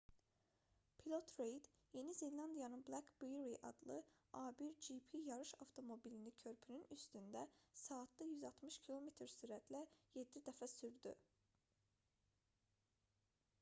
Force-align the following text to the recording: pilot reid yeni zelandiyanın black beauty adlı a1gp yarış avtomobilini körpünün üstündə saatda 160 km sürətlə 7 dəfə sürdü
pilot 0.99 1.31
reid 1.39 1.65
yeni 1.95 2.13
zelandiyanın 2.19 2.85
black 2.87 3.11
beauty 3.21 3.53
adlı 3.63 4.03
a1gp 4.39 5.19
yarış 5.27 5.51
avtomobilini 5.65 6.31
körpünün 6.43 6.85
üstündə 6.97 7.43
saatda 7.83 8.27
160 8.31 8.77
km 8.87 9.11
sürətlə 9.35 9.83
7 10.23 10.43
dəfə 10.49 10.69
sürdü 10.73 11.13